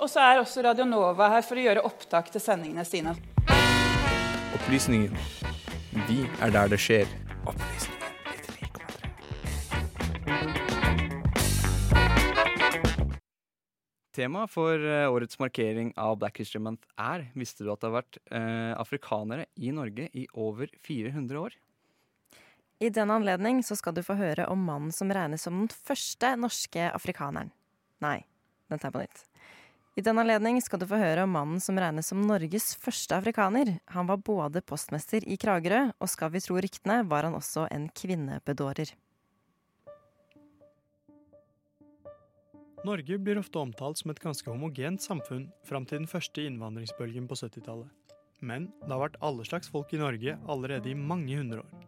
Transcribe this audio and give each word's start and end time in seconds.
Og 0.00 0.08
så 0.08 0.22
er 0.24 0.38
også 0.40 0.62
Radio 0.64 0.86
Nova 0.88 1.26
her 1.34 1.44
for 1.44 1.60
å 1.60 1.64
gjøre 1.66 1.84
opptak 1.84 2.30
til 2.32 2.40
sendingene 2.40 2.86
sine. 2.88 3.12
Opplysningen. 4.56 5.12
Vi 6.08 6.22
er 6.40 6.54
der 6.54 6.72
det 6.72 6.80
skjer. 6.80 7.10
Opplysningen. 7.44 7.98
Temaet 14.16 14.50
for 14.50 14.74
eh, 14.74 15.06
årets 15.06 15.38
markering 15.38 15.92
av 16.00 16.16
Black 16.18 16.40
History 16.40 16.62
Month 16.64 16.88
er 16.98 17.28
Visste 17.38 17.62
du 17.62 17.70
at 17.70 17.80
det 17.80 17.90
har 17.90 17.98
vært 18.00 18.18
eh, 18.32 18.72
afrikanere 18.80 19.46
i 19.60 19.70
Norge 19.76 20.08
i 20.16 20.26
over 20.32 20.72
400 20.82 21.44
år? 21.44 21.54
I 22.80 22.88
den 22.88 23.12
anledning 23.12 23.60
så 23.62 23.76
skal 23.76 23.94
du 23.94 24.02
få 24.02 24.16
høre 24.16 24.48
om 24.48 24.64
mannen 24.64 24.92
som 24.96 25.12
regnes 25.12 25.44
som 25.44 25.60
den 25.60 25.70
første 25.70 26.32
norske 26.40 26.88
afrikaneren. 26.88 27.52
Nei, 28.00 28.22
den 28.72 28.80
tar 28.80 28.88
jeg 28.88 28.96
på 28.96 29.04
nytt. 29.04 29.26
I 29.98 30.02
den 30.06 30.20
anledning 30.22 30.60
skal 30.62 30.78
du 30.78 30.86
få 30.86 31.00
høre 31.00 31.24
om 31.26 31.32
mannen 31.34 31.60
som 31.62 31.78
regnes 31.80 32.12
som 32.12 32.20
Norges 32.22 32.72
første 32.78 33.16
afrikaner. 33.18 33.72
Han 33.90 34.06
var 34.06 34.22
både 34.22 34.62
postmester 34.62 35.24
i 35.26 35.38
Kragerø, 35.40 35.88
og 35.98 36.10
skal 36.12 36.30
vi 36.30 36.42
tro 36.44 36.60
ryktene, 36.62 37.02
var 37.10 37.26
han 37.26 37.34
også 37.34 37.66
en 37.74 37.88
kvinnebedårer. 37.90 38.94
Norge 42.86 43.18
blir 43.20 43.36
ofte 43.36 43.60
omtalt 43.60 43.98
som 44.00 44.14
et 44.14 44.22
ganske 44.22 44.46
homogent 44.48 45.02
samfunn 45.04 45.50
fram 45.68 45.84
til 45.84 46.00
den 46.00 46.08
første 46.08 46.46
innvandringsbølgen 46.48 47.26
på 47.28 47.36
70-tallet. 47.42 47.90
Men 48.40 48.70
det 48.86 48.94
har 48.94 49.02
vært 49.02 49.18
alle 49.26 49.44
slags 49.44 49.68
folk 49.68 49.90
i 49.92 50.00
Norge 50.00 50.38
allerede 50.48 50.88
i 50.88 50.96
mange 50.96 51.34
hundre 51.36 51.66
år. 51.66 51.86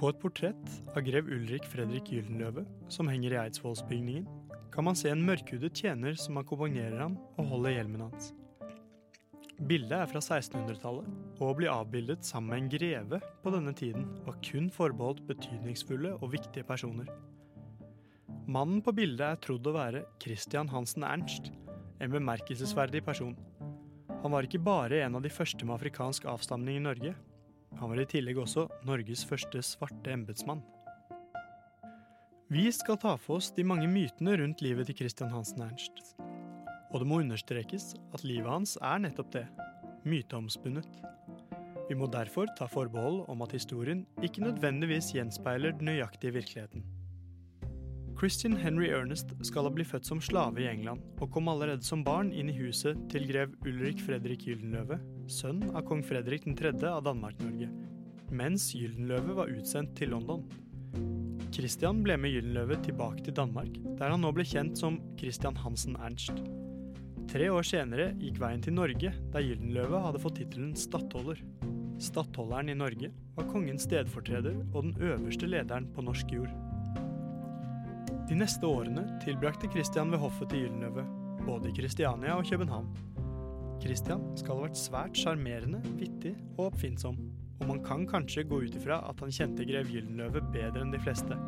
På 0.00 0.08
et 0.08 0.22
portrett 0.22 0.94
av 0.94 1.04
grev 1.06 1.28
Ulrik 1.30 1.66
Fredrik 1.68 2.08
Gyldenløve, 2.10 2.64
som 2.88 3.10
henger 3.10 3.34
i 3.34 3.40
Eidsvollsbygningen, 3.44 4.24
kan 4.74 4.84
man 4.88 4.96
se 4.98 5.10
en 5.12 5.22
mørkhudet 5.22 5.70
tjener 5.78 6.16
som 6.18 6.40
akkompagnerer 6.40 6.98
ham 6.98 7.14
og 7.38 7.46
holder 7.52 7.76
hjelmen 7.76 8.08
hans. 8.08 8.32
Bildet 9.54 9.94
er 9.94 10.08
fra 10.10 10.18
1600-tallet, 10.18 11.06
og 11.38 11.44
å 11.46 11.54
bli 11.54 11.68
avbildet 11.70 12.26
sammen 12.26 12.50
med 12.50 12.58
en 12.58 12.70
greve 12.72 13.20
på 13.44 13.52
denne 13.54 13.70
tiden 13.78 14.08
var 14.26 14.40
kun 14.42 14.66
forbeholdt 14.74 15.22
betydningsfulle 15.28 16.16
og 16.18 16.32
viktige 16.32 16.66
personer. 16.66 17.06
Mannen 18.50 18.82
på 18.84 18.92
bildet 18.92 19.24
er 19.28 19.38
trodd 19.40 19.70
å 19.70 19.76
være 19.76 20.02
Christian 20.20 20.68
Hansen 20.72 21.06
Ernst, 21.06 21.52
en 22.02 22.10
bemerkelsesverdig 22.12 23.04
person. 23.06 23.36
Han 24.24 24.34
var 24.34 24.44
ikke 24.44 24.60
bare 24.64 25.04
en 25.04 25.20
av 25.20 25.22
de 25.22 25.30
første 25.32 25.62
med 25.62 25.78
afrikansk 25.78 26.26
avstamning 26.28 26.80
i 26.80 26.86
Norge. 26.90 27.14
Han 27.78 27.94
var 27.94 28.02
i 28.02 28.10
tillegg 28.10 28.42
også 28.42 28.66
Norges 28.88 29.22
første 29.28 29.62
svarte 29.62 30.12
embetsmann. 30.12 30.66
Vi 32.52 32.72
skal 32.72 32.98
ta 33.00 33.14
for 33.16 33.38
oss 33.40 33.46
de 33.56 33.64
mange 33.64 33.86
mytene 33.88 34.34
rundt 34.36 34.60
livet 34.60 34.84
til 34.90 34.98
Christian 34.98 35.30
Hansen 35.32 35.62
Ernst. 35.64 36.02
Og 36.92 37.00
det 37.00 37.06
må 37.08 37.22
understrekes 37.22 37.94
at 38.12 38.24
livet 38.24 38.50
hans 38.50 38.74
er 38.84 38.98
nettopp 39.00 39.30
det 39.32 39.46
myteomspunnet. 40.04 40.98
Vi 41.88 41.96
må 41.96 42.04
derfor 42.12 42.50
ta 42.58 42.68
forbehold 42.68 43.22
om 43.32 43.44
at 43.46 43.54
historien 43.56 44.02
ikke 44.20 44.44
nødvendigvis 44.44 45.14
gjenspeiler 45.16 45.72
den 45.78 45.88
nøyaktige 45.88 46.34
virkeligheten. 46.36 46.84
Christian 48.20 48.58
Henry 48.60 48.90
Ernest 48.92 49.32
skal 49.48 49.64
ha 49.64 49.72
blitt 49.72 49.88
født 49.94 50.06
som 50.06 50.20
slave 50.20 50.60
i 50.60 50.68
England, 50.68 51.00
og 51.24 51.32
kom 51.32 51.48
allerede 51.48 51.82
som 51.82 52.04
barn 52.04 52.28
inn 52.32 52.52
i 52.52 52.58
huset 52.58 53.00
til 53.12 53.24
grev 53.30 53.56
Ulrik 53.64 54.04
Fredrik 54.04 54.44
Gyldenløve, 54.44 55.00
sønn 55.32 55.64
av 55.72 55.82
kong 55.88 56.04
Fredrik 56.04 56.44
3. 56.44 56.76
av 56.92 57.02
Danmark-Norge, 57.08 57.72
mens 58.36 58.68
Gyldenløve 58.76 59.40
var 59.40 59.56
utsendt 59.56 59.96
til 59.96 60.12
London. 60.12 60.44
Christian 61.54 62.02
ble 62.02 62.16
med 62.18 62.32
Gyldenløve 62.34 62.80
tilbake 62.82 63.22
til 63.22 63.36
Danmark, 63.36 63.76
der 63.98 64.10
han 64.10 64.24
nå 64.24 64.32
ble 64.34 64.44
kjent 64.48 64.78
som 64.80 64.98
Christian 65.20 65.56
Hansen 65.62 65.94
Ernst. 66.02 66.40
Tre 67.30 67.46
år 67.50 67.66
senere 67.66 68.08
gikk 68.18 68.40
veien 68.42 68.62
til 68.62 68.74
Norge, 68.76 69.12
der 69.32 69.46
Gyldenløve 69.46 70.00
hadde 70.02 70.20
fått 70.22 70.40
tittelen 70.40 70.74
stattholder. 70.78 71.40
Stattholderen 72.02 72.72
i 72.72 72.76
Norge 72.78 73.12
var 73.36 73.48
kongens 73.48 73.86
stedfortreder 73.86 74.58
og 74.72 74.80
den 74.88 74.96
øverste 74.98 75.48
lederen 75.48 75.86
på 75.94 76.02
norsk 76.02 76.34
jord. 76.34 76.50
De 78.28 78.38
neste 78.38 78.66
årene 78.66 79.06
tilbrakte 79.24 79.70
Christian 79.70 80.10
ved 80.10 80.22
hoffet 80.22 80.50
til 80.50 80.64
Gyldenløve, 80.64 81.06
både 81.46 81.70
i 81.70 81.76
Kristiania 81.76 82.34
og 82.38 82.46
København. 82.50 82.90
Christian 83.82 84.22
skal 84.38 84.56
ha 84.56 84.66
vært 84.66 84.78
svært 84.80 85.18
sjarmerende, 85.18 85.82
vittig 85.98 86.34
og 86.56 86.70
oppfinnsom, 86.70 87.18
og 87.60 87.66
man 87.70 87.80
kan 87.86 88.04
kanskje 88.08 88.44
gå 88.48 88.60
ut 88.64 88.76
ifra 88.76 88.98
at 89.08 89.20
han 89.22 89.32
kjente 89.32 89.66
grev 89.68 89.90
Gyldenløve 89.92 90.42
bedre 90.54 90.82
enn 90.82 90.92
de 90.94 91.00
fleste. 91.02 91.38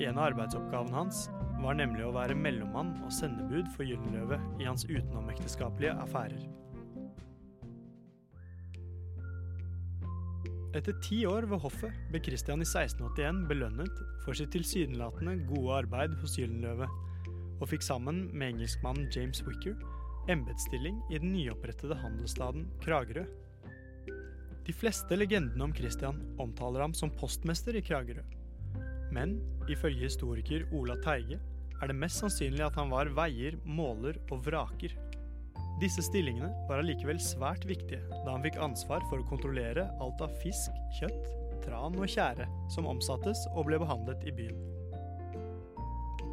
En 0.00 0.16
av 0.16 0.30
arbeidsoppgavene 0.30 0.96
hans 0.96 1.26
var 1.60 1.76
nemlig 1.76 2.06
å 2.06 2.14
være 2.14 2.38
mellommann 2.38 2.94
og 3.04 3.12
sendebud 3.12 3.68
for 3.74 3.84
Gyldenløve 3.88 4.40
i 4.62 4.68
hans 4.68 4.86
utenomekteskapelige 4.88 5.96
affærer. 6.00 6.48
Etter 10.78 10.94
ti 11.02 11.24
år 11.26 11.48
ved 11.50 11.64
hoffet 11.64 11.96
ble 12.12 12.20
Christian 12.22 12.62
i 12.62 12.68
1681 12.68 13.46
belønnet 13.50 14.04
for 14.24 14.38
sitt 14.38 14.52
tilsynelatende 14.54 15.40
gode 15.50 15.80
arbeid 15.82 16.14
hos 16.22 16.38
Gyldenløve, 16.38 16.86
og 17.60 17.68
fikk 17.68 17.82
sammen 17.84 18.28
med 18.30 18.54
engelskmannen 18.54 19.10
James 19.12 19.42
Wicker 19.44 19.74
embetsstilling 20.30 21.02
i 21.10 21.18
den 21.18 21.32
nyopprettede 21.34 21.96
handelsstaden 21.98 22.68
Kragerø. 22.84 23.24
De 24.66 24.74
fleste 24.76 25.16
legendene 25.16 25.64
om 25.64 25.74
Christian 25.74 26.20
omtaler 26.42 26.84
ham 26.84 26.94
som 26.96 27.12
postmester 27.12 27.76
i 27.76 27.84
Kragerø. 27.84 28.24
Men 29.10 29.38
ifølge 29.70 30.06
historiker 30.06 30.68
Ola 30.76 30.98
Teige 31.04 31.40
er 31.80 31.90
det 31.90 31.96
mest 31.96 32.20
sannsynlig 32.20 32.62
at 32.66 32.76
han 32.78 32.92
var 32.92 33.10
veier, 33.16 33.56
måler 33.64 34.20
og 34.30 34.44
vraker 34.46 34.94
disse 35.80 36.02
stillingene 36.04 36.50
var 36.68 36.82
allikevel 36.82 37.16
svært 37.24 37.62
viktige, 37.64 38.02
da 38.10 38.34
han 38.34 38.42
fikk 38.44 38.58
ansvar 38.60 39.00
for 39.08 39.22
å 39.22 39.28
kontrollere 39.30 39.86
alt 40.04 40.20
av 40.20 40.34
fisk, 40.42 40.74
kjøtt, 40.98 41.30
tran 41.64 41.96
og 41.96 42.04
tjære 42.04 42.44
som 42.74 42.88
omsattes 42.90 43.46
og 43.54 43.64
ble 43.70 43.78
behandlet 43.80 44.26
i 44.28 44.34
byen. 44.36 44.58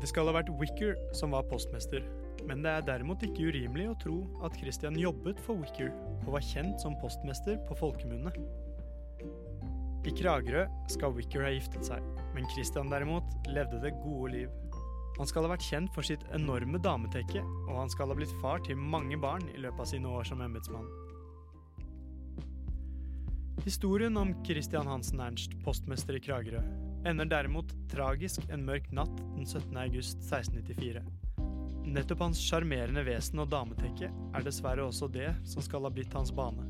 Det 0.00 0.08
skal 0.08 0.30
ha 0.30 0.38
vært 0.38 0.52
Wicker 0.60 0.96
som 1.16 1.36
var 1.36 1.44
postmester, 1.50 2.00
men 2.48 2.64
det 2.64 2.72
er 2.72 2.86
derimot 2.86 3.22
ikke 3.24 3.48
urimelig 3.50 3.86
å 3.90 3.96
tro 4.02 4.18
at 4.46 4.56
Christian 4.60 4.98
jobbet 5.00 5.40
for 5.44 5.60
Wicker 5.62 5.92
og 6.24 6.34
var 6.36 6.44
kjent 6.44 6.82
som 6.82 6.96
postmester 7.00 7.56
på 7.68 7.76
folkemunne. 7.78 8.32
I 10.04 10.12
Kragerø 10.12 10.66
skal 10.92 11.14
Wicker 11.16 11.46
ha 11.46 11.52
giftet 11.54 11.88
seg, 11.88 12.04
men 12.36 12.48
Christian 12.52 12.92
derimot 12.92 13.48
levde 13.48 13.80
det 13.80 13.94
gode 14.02 14.34
liv. 14.34 14.52
Han 15.16 15.30
skal 15.30 15.46
ha 15.46 15.54
vært 15.54 15.64
kjent 15.64 15.92
for 15.94 16.04
sitt 16.04 16.24
enorme 16.34 16.80
dametekke, 16.82 17.40
og 17.68 17.74
han 17.78 17.92
skal 17.92 18.10
ha 18.10 18.18
blitt 18.18 18.34
far 18.42 18.60
til 18.66 18.76
mange 18.76 19.16
barn 19.22 19.46
i 19.54 19.60
løpet 19.62 19.84
av 19.86 19.90
sine 19.94 20.10
år 20.10 20.26
som 20.28 20.42
embetsmann. 20.44 20.88
Historien 23.64 24.18
om 24.20 24.34
Christian 24.44 24.90
Hansen 24.90 25.22
Ernst, 25.24 25.54
postmester 25.64 26.18
i 26.18 26.20
Kragerø, 26.20 26.60
ender 27.08 27.30
derimot 27.30 27.72
tragisk 27.88 28.44
en 28.52 28.66
mørk 28.66 28.90
natt 28.92 29.14
den 29.36 29.46
17. 29.46 29.70
august 29.86 30.20
1694. 30.26 31.23
Nettopp 31.84 32.20
hans 32.20 32.40
sjarmerende 32.40 33.02
vesen 33.04 33.42
og 33.42 33.50
dametekke 33.52 34.08
er 34.08 34.44
dessverre 34.44 34.86
også 34.88 35.08
det 35.12 35.28
som 35.44 35.62
skal 35.62 35.84
ha 35.84 35.92
blitt 35.92 36.14
hans 36.16 36.32
bane. 36.32 36.64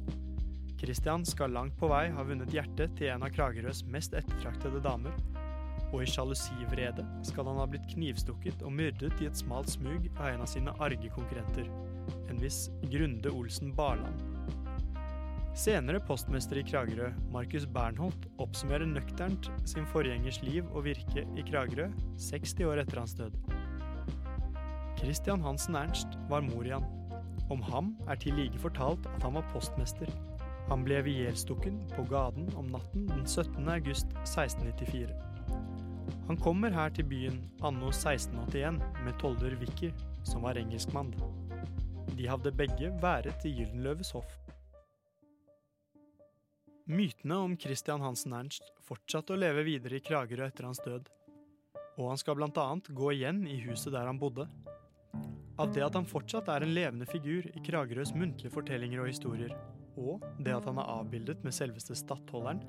Christian 0.81 1.23
skal 1.25 1.55
langt 1.55 1.77
på 1.79 1.89
vei 1.89 2.09
ha 2.13 2.25
vunnet 2.27 2.51
hjertet 2.53 2.97
til 2.99 3.13
en 3.13 3.23
av 3.23 3.31
Kragerøs 3.33 3.85
mest 3.95 4.17
ettertraktede 4.19 4.83
damer, 4.85 5.15
og 5.95 6.03
i 6.03 6.09
sjalusivrede 6.11 7.07
skal 7.31 7.47
han 7.47 7.61
ha 7.63 7.67
blitt 7.71 7.87
knivstukket 7.95 8.65
og 8.67 8.75
myrdet 8.75 9.23
i 9.23 9.31
et 9.31 9.39
smalt 9.39 9.71
smug 9.71 10.11
av 10.19 10.33
en 10.33 10.43
av 10.43 10.51
sine 10.51 10.75
arge 10.83 11.13
konkurrenter, 11.15 11.71
en 12.29 12.43
viss 12.43 12.67
Grunde 12.91 13.31
Olsen 13.31 13.71
Barland. 13.79 14.19
Senere 15.55 16.01
postmester 16.03 16.59
i 16.59 16.65
Kragerø, 16.67 17.13
Markus 17.31 17.69
Bernholt, 17.71 18.27
oppsummerer 18.43 18.91
nøkternt 18.91 19.53
sin 19.71 19.87
forgjengers 19.95 20.43
liv 20.43 20.67
og 20.73 20.89
virke 20.89 21.23
i 21.39 21.47
Kragerø 21.47 21.93
60 22.19 22.59
år 22.67 22.83
etter 22.83 23.05
hans 23.05 23.15
død. 23.21 23.39
Christian 25.05 25.43
Hansen 25.43 25.75
Ernst 25.77 26.07
var 26.29 26.41
mor 26.41 26.67
i 26.67 26.71
han. 26.73 26.85
Om 27.53 27.61
ham 27.63 27.91
er 28.09 28.17
til 28.17 28.39
like 28.39 28.57
fortalt 28.57 29.05
at 29.11 29.23
han 29.27 29.35
var 29.37 29.45
postmester. 29.53 30.09
Han 30.71 30.81
ble 30.87 31.03
ihjelstukken 31.05 31.77
på 31.93 32.07
gaden 32.09 32.47
om 32.57 32.71
natten 32.73 33.05
den 33.11 33.27
17. 33.27 33.69
august 33.69 34.15
1694. 34.23 35.13
Han 36.31 36.41
kommer 36.41 36.73
her 36.73 36.89
til 36.97 37.05
byen 37.11 37.37
anno 37.61 37.91
1681 37.93 38.81
med 39.05 39.21
tolder 39.21 39.59
Vicker, 39.61 39.93
som 40.25 40.49
var 40.49 40.57
engelskmann. 40.57 41.13
De 42.17 42.25
hadde 42.25 42.57
begge 42.57 42.95
været 43.03 43.37
til 43.43 43.59
Gyldenløves 43.59 44.15
hoff. 44.17 44.39
Mytene 46.89 47.43
om 47.45 47.59
Christian 47.61 48.01
Hansen 48.01 48.33
Ernst 48.33 48.73
fortsatte 48.89 49.37
å 49.37 49.43
leve 49.43 49.69
videre 49.69 50.01
i 50.01 50.07
Kragerø 50.09 50.49
etter 50.49 50.65
hans 50.65 50.81
død. 50.81 51.13
Og 52.01 52.09
han 52.09 52.25
skal 52.25 52.41
annet 52.49 52.89
gå 52.89 53.13
igjen 53.13 53.45
i 53.45 53.61
huset 53.69 53.93
der 53.93 54.09
han 54.09 54.19
bodde. 54.19 54.49
Av 55.55 55.71
det 55.71 55.85
at 55.87 55.95
han 55.95 56.07
fortsatt 56.09 56.49
er 56.51 56.65
en 56.65 56.73
levende 56.75 57.07
figur 57.07 57.47
i 57.47 57.61
Kragerøs 57.63 58.11
muntlige 58.19 58.51
fortellinger 58.51 59.05
og 59.05 59.11
historier, 59.13 59.53
og 59.95 60.25
det 60.43 60.57
at 60.57 60.67
han 60.67 60.81
er 60.83 60.91
avbildet 60.97 61.45
med 61.47 61.55
selveste 61.55 61.95
stattholderen, 61.99 62.65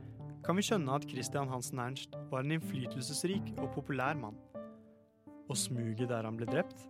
kan 0.45 0.57
vi 0.57 0.65
skjønne 0.67 0.93
at 0.93 1.07
Christian 1.09 1.49
Hansen 1.49 1.81
Ernst 1.81 2.13
var 2.29 2.45
en 2.45 2.53
innflytelsesrik 2.53 3.55
og 3.55 3.71
populær 3.73 4.13
mann. 4.19 4.37
Og 5.49 5.57
smuget 5.57 6.05
der 6.11 6.29
han 6.29 6.37
ble 6.37 6.45
drept, 6.49 6.85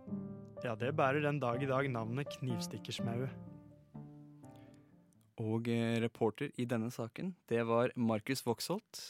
ja, 0.64 0.74
det 0.76 0.92
bærer 0.96 1.24
den 1.24 1.40
dag 1.40 1.62
i 1.64 1.68
dag 1.70 1.88
navnet 1.88 2.28
Knivstikkersmauet. 2.36 3.32
Og 5.40 5.68
eh, 5.68 5.96
reporter 6.00 6.52
i 6.60 6.64
denne 6.68 6.88
saken, 6.92 7.34
det 7.48 7.64
var 7.68 7.92
Markus 7.96 8.44
Voksholt, 8.44 9.00